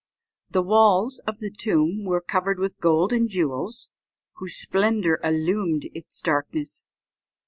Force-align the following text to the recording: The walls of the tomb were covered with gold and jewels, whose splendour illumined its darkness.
The 0.49 0.63
walls 0.63 1.19
of 1.27 1.37
the 1.37 1.51
tomb 1.51 2.05
were 2.05 2.21
covered 2.21 2.57
with 2.57 2.79
gold 2.79 3.13
and 3.13 3.29
jewels, 3.29 3.91
whose 4.37 4.55
splendour 4.55 5.19
illumined 5.23 5.89
its 5.93 6.19
darkness. 6.21 6.85